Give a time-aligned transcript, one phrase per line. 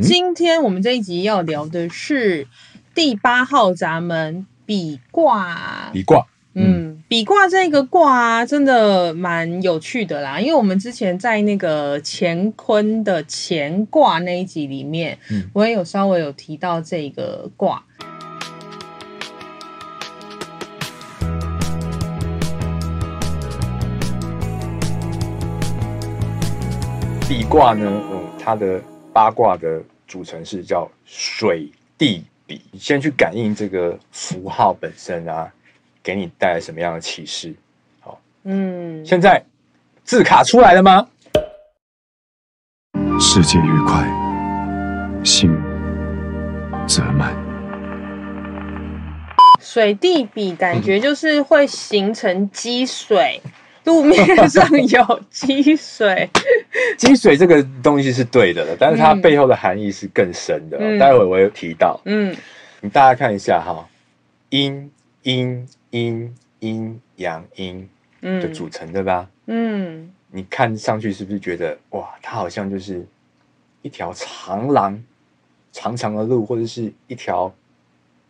[0.00, 2.46] 今天我们这一集要聊的是
[2.94, 5.90] 第八号闸门比卦。
[5.92, 6.24] 比卦，
[6.54, 10.38] 嗯，比卦这个卦啊，真的蛮有趣的啦。
[10.38, 17.82] 因为我们之前在那个乾坤的乾卦那一集里面，嗯，我也有稍微有提到这个卦。
[27.28, 28.80] 比卦呢，嗯，它的。
[29.12, 35.52] 八卦的组成是叫水地比，你先去感应这个符号本身啊，
[36.02, 37.54] 给你带来什么样的启示？
[38.00, 39.44] 好，嗯，现在
[40.04, 41.08] 字卡出来了吗？
[43.20, 44.06] 世界越快，
[45.24, 45.50] 心
[46.86, 47.36] 则慢。
[49.60, 53.40] 水地比感觉就是会形成积水。
[53.44, 53.50] 嗯
[53.88, 56.28] 路面上有积水，
[56.98, 60.76] 积水这个东西是对的了，但是它背后的含义是更深的。
[60.78, 62.36] 嗯、待会我有提到，嗯，
[62.82, 63.88] 你大家看一下哈，
[64.50, 64.90] 阴
[65.22, 67.88] 阴阴阴阳阴
[68.20, 69.26] 的组成，对吧？
[69.46, 73.02] 嗯，你看上去是不是觉得哇，它好像就是
[73.80, 75.02] 一条长廊、
[75.72, 77.50] 长长的路，或者是一条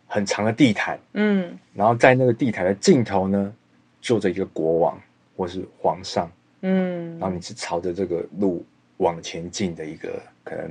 [0.07, 0.97] 很长的地毯？
[1.15, 3.53] 嗯，然后在那个地毯的尽头呢，
[4.01, 4.97] 坐着一个国王。
[5.39, 6.29] 或是皇上，
[6.63, 8.65] 嗯，然后你是朝着这个路
[8.97, 10.69] 往前进的一个可能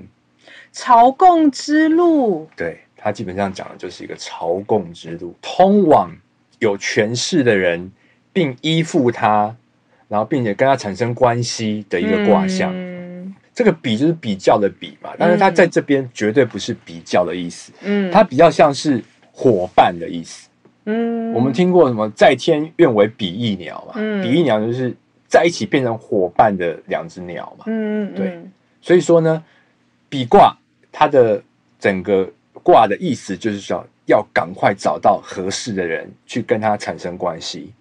[0.73, 6.15] 朝贡之路，对，他基本上讲的就是一个朝贡之路，通往
[6.59, 7.91] 有权势的人，
[8.31, 9.57] 并依附他，
[10.07, 12.71] 然后并且跟他产生关系的一个卦象。
[12.75, 20.48] 嗯，这个比就是比较的比嘛，但是他在这边绝对不是比较的意思，嗯，它比较像是伙伴的意思。
[20.91, 23.93] 嗯，我们听过什么“在天愿为比翼鸟”嘛？
[23.97, 24.95] 嗯，比翼鸟就是
[25.27, 27.67] 在一起变成伙伴的两只鸟嘛。
[27.69, 28.41] 嗯，对。
[28.81, 29.45] 所以说呢，
[30.09, 30.57] 比卦
[30.91, 31.43] 它的
[31.79, 32.27] 整个
[32.63, 37.75] 卦的意思就是说，要赶快找到合适的人去跟他产生关系，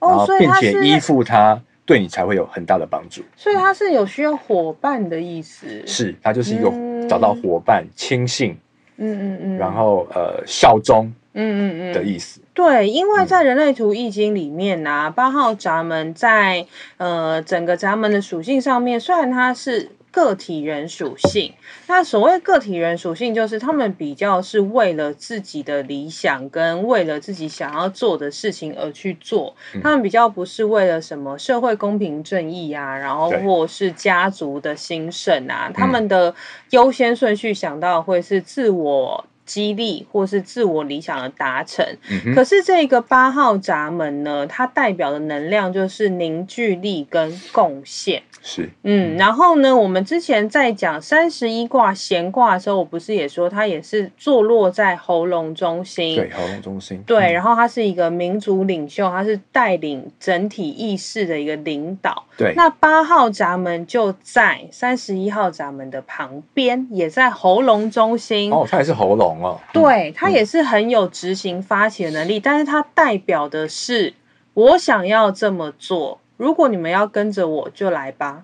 [0.00, 3.22] 哦、然后并且依附他，对你才会有很大的帮助。
[3.36, 5.86] 所以它是有需要伙伴的意思。
[5.86, 6.72] 是，它就是一个
[7.08, 8.56] 找到伙伴、亲信。
[8.96, 9.56] 嗯嗯嗯。
[9.58, 11.12] 然后呃，效忠。
[11.34, 11.92] 嗯嗯嗯。
[11.92, 16.66] 的意思，对，因为在人类图易经里面啊，八号闸门在
[16.96, 21.54] 呃整个闸门的属性上面，虽然它是个体人属性，
[21.86, 36.34] 那所谓个体人属性，就是他们比较是为了自己的理想跟为了自己想要做的事情而去做，他们比较不是为了什么社会公平正义啊，然后或是家族的兴盛啊，他们的
[36.70, 39.24] 优先顺序想到会是自我。
[39.44, 48.22] 激励或是自我理想的达成，嗯、可是这个八号闸门呢，它代表的能量就是凝聚力跟贡献。
[48.44, 62.24] 是，嗯，然后呢，我们之前在讲三十一卦闲卦的时候，我不是也说它也是坐落在喉咙中心，对，喉咙中心，对，然后它是一个民族领袖，它是带领整体意识的一个领导。
[62.36, 68.52] 对，那八号闸门就在三十一号闸门的旁边，也在喉咙中心。
[68.52, 69.60] 哦，它也是喉咙哦。
[69.72, 74.14] 对，他也是很有执行发起的能力，嗯、但是他代表的是
[74.54, 76.20] 我想要这么做。
[76.42, 78.42] 如果你们要跟着我，就来吧。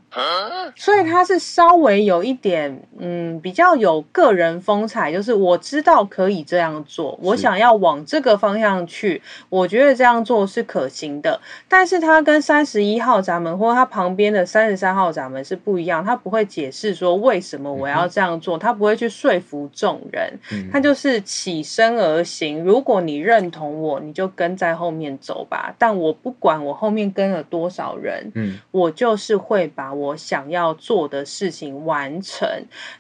[0.76, 11.40] 所以他是稍微有一点，嗯，比较有个人风采，就是我知道可以这样做，我想要往这个方向去，我觉得这样做是可行的。
[11.66, 20.38] 但是他跟三十一号闸门或他旁边的三十三号闸门是不一样，他不会解释说为什么我要这样做，他不会去说服众人，
[20.70, 22.62] 他就是起身而行。
[22.62, 25.74] 如果你认同我，你就跟在后面走吧。
[25.76, 27.87] 但我不管我后面跟了多少。
[27.96, 32.48] 人，嗯，我就是会把我想要做的事情完成。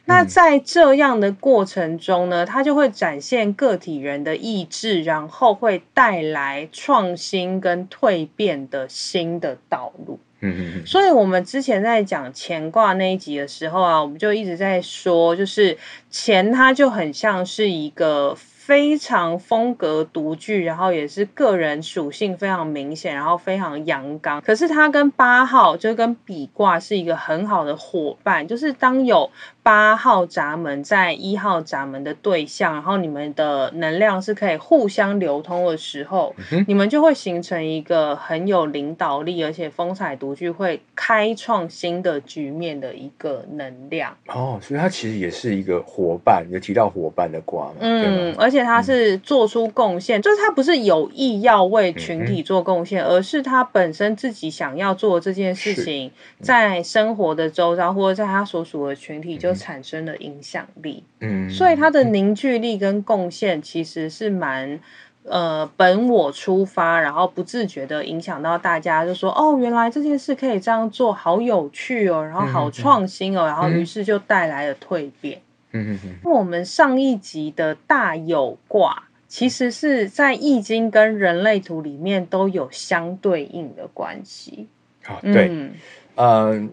[0.04, 10.18] 那在这样的过程中呢，它就会展现个体人的意志，然后会带来创新跟蜕变的新的道路。
[10.40, 10.86] 嗯嗯嗯。
[10.86, 15.76] 所以，我们之前在讲乾卦那一集的时候啊，我们就一直在说，就是
[16.10, 18.36] 乾它就很像是一个。
[18.68, 24.42] 非常风格独具，然后也是个人属性非常明显，然后非常阳刚。
[24.42, 29.30] 可是他跟八号就跟比卦是一个很好的伙伴，就是当有。
[29.68, 44.16] 八号闸门在一号闸门的对象，然后你们的能量是可以互相流通的时候，嗯、你们就会形成一个很有领导力，而且风采独具，会开创新的局面的一个能量。
[44.28, 47.74] 哦，所以它其实也是一个伙伴，有提到伙伴的卦嘛？
[47.80, 56.10] 嗯，而且他是做出贡献，嗯、就是他不是有意要为群体做贡献，嗯、而是他本身自己想要做这件事情，
[56.40, 59.54] 在生活的周遭或者在他所属的群体就。
[59.58, 61.02] 产生了影响力。
[61.20, 64.80] 嗯，所以它的凝聚力跟贡献其实是蛮。
[65.24, 75.42] 呃，本我出发，然后不自觉的影响到大家，就说哦，原来这件事可以这样做，好有趣哦，然后好创新哦，嗯、然后于是就带来了蜕变。
[75.72, 76.14] 嗯嗯嗯。
[76.24, 84.66] 那我们上一集的大有卦，其实是在易经跟人类图里面都有相对应的关系。
[85.04, 85.74] 啊，对，嗯、
[86.14, 86.68] 呃，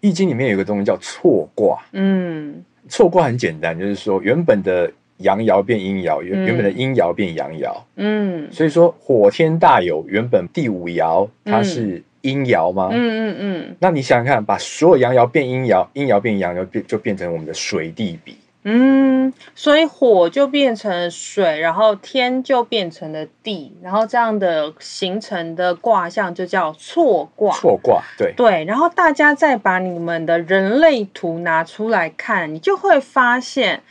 [0.00, 1.78] 易经里面有个东西叫错卦。
[1.92, 4.90] 嗯，错卦很简单，就是说原本的。
[5.18, 12.90] 阳爻变阴爻，原原本的阴爻变阳爻，嗯，所以说火天大有原本第五爻它是阴爻吗？
[12.92, 13.76] 嗯嗯嗯。
[13.80, 18.36] 那你想想看，把所有阳爻变阴爻，阴爻变阳爻，变就变成我们的水地比。
[18.70, 27.54] 嗯，所以火就变成水，然后天就变成了地，然后这样的形成的卦象就叫错卦。
[27.54, 28.64] 错卦，对对。
[28.64, 33.82] 然后大家再把你们的人类图拿出来看，你就会发现。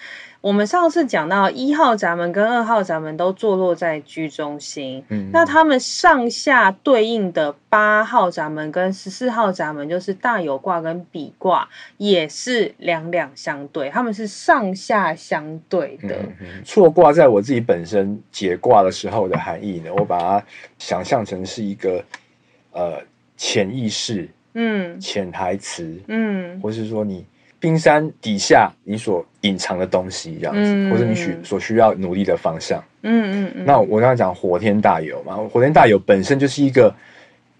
[0.42, 11.68] 我们上次讲到一号闸门跟二号闸门都坐落在居中心，嗯，那他们上下对应的八号闸门跟十四号闸门就是大有卦跟比卦，
[11.98, 16.18] 也是两两相对，他们是上下相对的。
[16.64, 20.46] 错卦在我自己本身解卦的时候的含义呢，我把它
[20.78, 22.04] 想象成是一个
[22.72, 23.02] 呃
[23.36, 27.26] 潜意识，嗯，潜台词，嗯，或是说你。
[27.60, 32.84] 冰山底下，你所隐藏的东西，这样子，嗯、或者你需所需要努力的方向。
[33.02, 33.66] 嗯嗯嗯。
[33.66, 36.94] 那我刚才讲火天大有嘛，火天大有本身就是一个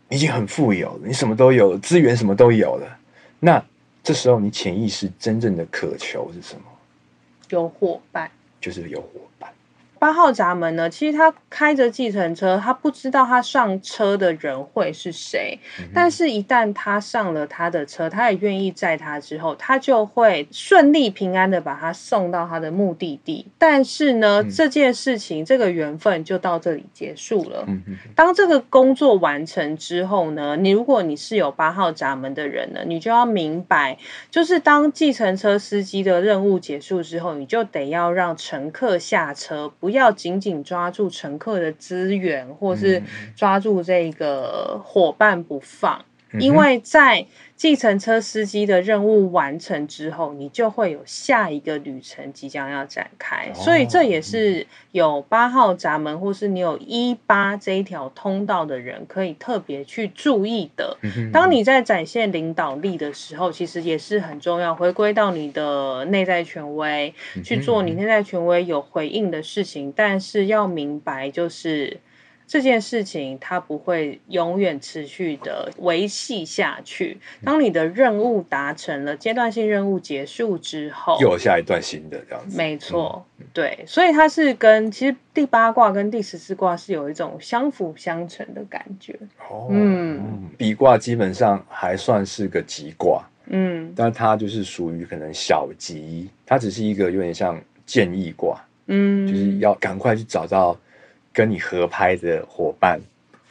[0.10, 2.98] 已经很富有了，你什么都有，资源什么都有了。
[3.40, 3.64] 那
[4.04, 6.62] 这时候你潜意识真正的渴求是什么？
[7.50, 8.30] 有伙伴，
[8.60, 9.08] 就是有伙
[9.40, 9.50] 伴。
[10.00, 10.90] 八号闸门呢？
[10.90, 15.60] 其实他开着计程车，他不知道他上车的人会是谁。
[15.80, 23.48] 嗯、但是，一旦他上了他的车，他也愿意载他之后，他就会顺利平安的把他送到他的目的地。
[23.58, 27.66] 但是呢，嗯、这件事情，这个缘分就到这里结束了。
[28.16, 33.98] 当这个工作完成之后呢，你如果你是有八号闸门的人呢，你就要明白，
[34.30, 39.72] 就是当计程车司机的任务结束之后，你就得要让乘客下车。
[39.80, 43.02] 不要紧紧抓住乘客的资源，或是
[43.36, 46.04] 抓住这个伙伴不放，
[46.40, 47.26] 因为在
[47.56, 53.50] 计程车司机的任务完成之后，你就会有下一个旅程即将要展开。
[53.52, 60.98] 哦、所以这也是有八号闸门，或是你有一八这一条通道的人可以特别去注意的。
[61.34, 67.14] 当你在展现领导力的时候，其实也是很重要，回归到你的内在权威，
[67.44, 69.92] 去做你内在权威有回应的事情。
[69.96, 71.98] 但是要明白，就是。
[72.48, 77.18] 这件事情它不会永远持续的维系下去。
[77.44, 82.58] 当你的任务达成了，阶段性任务结束之后，又有下一段新的这样子。
[82.58, 89.14] 没错，嗯、对，所以它是跟其实第八卦跟第十四卦是有一种相辅相成的感觉。
[89.50, 100.78] 哦，嗯，比卦基本上还算是个吉卦，嗯，但它就是属于可能小吉，它只是一个有点像建议卦，嗯，就是要赶快去找到。
[101.38, 103.00] 跟你合拍的伙伴，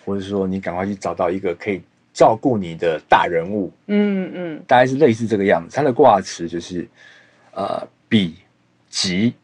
[0.04, 1.80] 或者说你赶快去找到一个可以
[2.12, 5.76] 照顾你的大人物，嗯嗯，大概是类似这个样子。
[5.76, 6.84] 它的卦辞就是，
[7.52, 8.34] 呃，比
[8.88, 9.34] 吉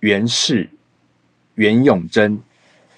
[0.00, 0.66] 元氏
[1.56, 2.40] 元永贞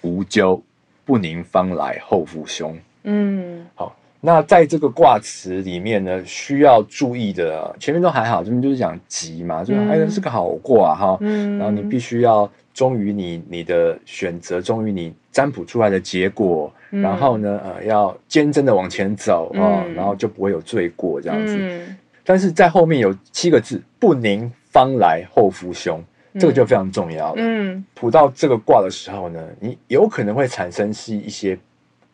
[0.02, 0.62] 无咎，
[1.04, 2.78] 不宁方来后父兄。
[3.02, 12.48] 嗯，好，那在这个卦辞里面呢，需要注意的，前面都还好，这边就是讲吉嘛，就是还是个好卦哈，嗯，然后你必须要。
[12.78, 21.56] 忠于你你的选择，忠于你占卜出来的结果，嗯、然后呢，呃，要坚贞的往前走啊，嗯、然后就不会有罪过这样子。
[21.58, 26.00] 嗯、但是在后面有七个字“不宁方来后福凶”，
[26.38, 27.42] 这个就非常重要了。
[27.42, 31.58] 嗯，卜到这个卦的时候呢，你有可能会产生是一些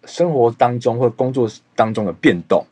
[0.07, 2.65] 生活当中或工作当中的变动。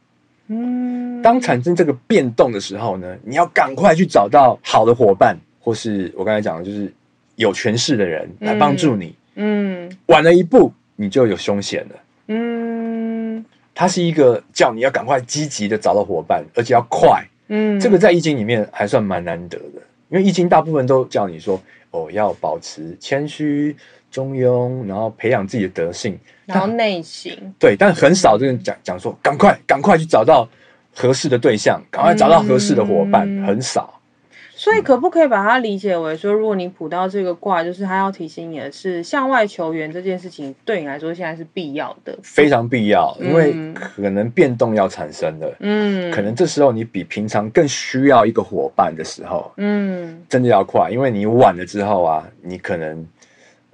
[0.46, 6.90] 嗯，当产生这个变动的时候呢，你要赶快去找到好的伙伴，或是我刚才讲的，就是。
[7.36, 11.96] 有权势的人来帮助你，嗯，嗯，晚了一步，你就有凶险了，
[12.28, 21.60] 嗯，它是一个叫你要赶快积极的找到伙伴，而且要快，嗯，这个在易经里面还算蛮难得的，因为易经大部分都叫你说，
[21.90, 23.74] 哦，要保持谦虚、
[24.10, 30.46] 中庸，然后培养自己的德性，然后内省，对，但很少这个讲讲说，赶快赶快去找到
[30.94, 33.98] 合适的对象，赶快找到合适的伙伴，嗯，很少。
[34.62, 43.52] 所以可不可以把它理解为说，如果你卜到这个卦，就是他要提醒你的是向外求援这件事情，对你来说现在是必要的，非常必要，因为
[43.96, 53.04] 可能变动要产生了，嗯，可能这时候你比平常更需要一个伙伴的时候，嗯，真的要快，因为你晚了之后啊，你可能。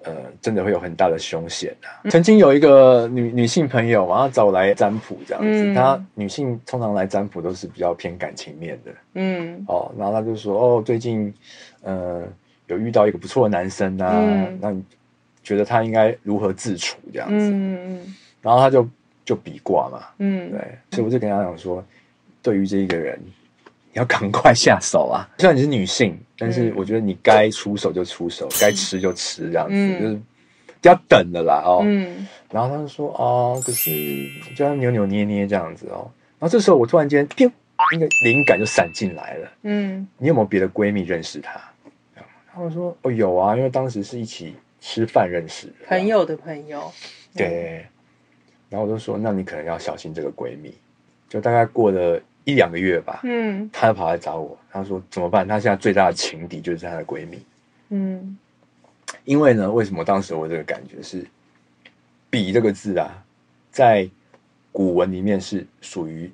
[0.05, 2.09] 呃，真的会有很大的凶险啊！
[2.09, 5.75] 曾经有一个女女性朋友，然后找我来占卜这样子。
[5.75, 11.35] 她、嗯、女性通常来占卜都是比较偏感情面的，嗯，哦，然后她就说，哦，最近
[11.83, 12.23] 呃
[12.69, 14.85] 有遇到一个不错的男生啊，嗯、那你
[15.43, 17.35] 觉得他应该如何自处这样子？
[17.50, 18.88] 嗯嗯，然后她就
[19.25, 20.61] 就比卦嘛，嗯，对，
[20.93, 21.85] 所以我就跟她讲说，
[22.40, 23.19] 对于这一个人。
[23.99, 25.28] 要赶快下手啊！
[25.38, 30.21] 虽然你是女性，但是我觉得你该出手就出手，该、嗯、吃就吃，这样子、嗯、就是
[30.81, 31.81] 不要等的啦哦。
[31.85, 33.90] 嗯、然后他就说哦，可是
[34.57, 36.09] 就要扭扭捏捏这样子哦。
[36.38, 37.50] 然后这时候我突然间，砰，
[37.93, 39.50] 那个灵感就闪进来了。
[39.62, 41.61] 嗯，你有没有别的闺蜜认识她？
[42.55, 46.93] 他们说哦有啊，因为当时是一起吃饭认识的朋友的朋友。
[47.35, 47.85] 对。
[48.71, 50.73] 然后我就说，那你可能要小心这个闺蜜。
[51.28, 52.21] 就大概过了。
[52.49, 55.47] 一两个月吧，嗯，她就跑来找我，她说怎么办？
[55.47, 57.38] 她现在最大的情敌就是她的闺蜜，
[57.90, 58.38] 嗯，
[59.26, 61.23] 因为呢，为什么当时我这个感觉是
[62.31, 63.23] “比”这个字啊，
[63.71, 64.09] 在
[64.73, 66.31] 古文里面是属于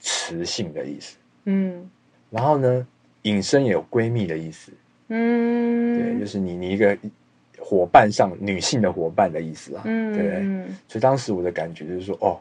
[0.00, 1.86] 雌性的意思，嗯，
[2.30, 2.86] 然后呢，
[3.24, 4.72] 引申也有闺蜜的意思，
[5.08, 6.96] 嗯，对，就是你你一个
[7.58, 12.40] 伙伴上女性的伙伴的意思啊，嗯，对，所以当时我的感觉就是说，哦，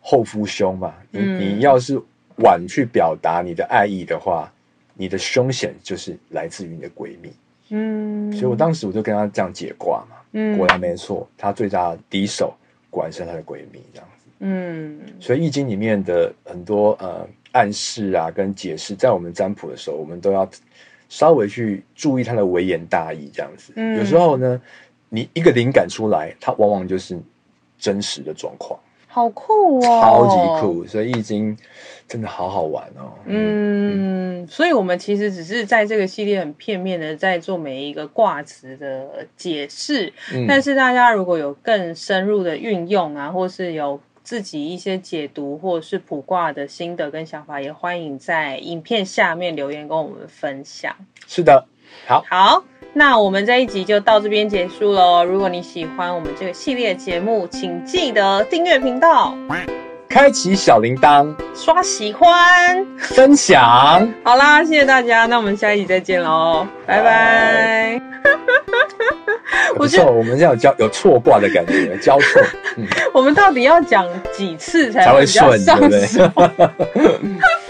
[0.00, 2.02] 后夫兄嘛，你你要是。
[2.38, 4.52] 晚去表达你的爱意的话，
[4.94, 7.32] 你的凶险就是来自于你的闺蜜。
[7.70, 12.54] 嗯，所以我当时我就跟她这样解卦嘛，嗯，果然没错，她最大的敌手
[12.88, 14.26] 果然是她的闺蜜这样子。
[14.40, 20.48] 嗯，所以易经里面的很多呃暗示啊跟解释，在我们占卜的时候，我们都要
[21.08, 23.72] 稍微去注意它的微言大义这样子。
[23.76, 24.60] 嗯，有时候呢，
[25.08, 27.18] 你一个灵感出来，它往往就是
[27.78, 28.78] 真实的状况。
[29.10, 30.00] 好酷哦！
[30.02, 31.56] 超级酷，所以易经
[32.06, 33.12] 真的好好玩哦。
[33.24, 50.94] 嗯，嗯，所以我们其实只是在这个系列很片面的在做每一个卦辞的解释，嗯，但是大家如果有更深入的运用啊，或是有自己一些解读或者是卜卦的心得跟想法，也欢迎在影片下面留言跟我们分享。
[51.26, 51.66] 是的，
[52.06, 52.62] 好，好。
[52.94, 55.24] 那我们这一集就到这边结束喽。
[55.24, 59.34] 如果你喜欢我们这个系列节目，请记得订阅频道，
[60.08, 64.08] 开启小铃铛，刷喜欢，分享。
[64.24, 68.00] 好啦，谢谢大家，那我们下一集再见喽，拜拜。
[69.76, 72.42] 不错，我们要有交有错挂的感觉，交错。
[72.76, 76.00] 嗯，我们到底要讲几次才才会顺，对不对？